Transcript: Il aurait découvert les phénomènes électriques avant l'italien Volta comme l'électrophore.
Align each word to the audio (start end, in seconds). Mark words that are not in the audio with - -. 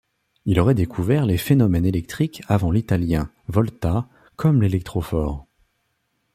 Il 0.45 0.59
aurait 0.59 0.73
découvert 0.73 1.27
les 1.27 1.37
phénomènes 1.37 1.85
électriques 1.85 2.41
avant 2.47 2.71
l'italien 2.71 3.29
Volta 3.47 4.09
comme 4.35 4.63
l'électrophore. 4.63 5.45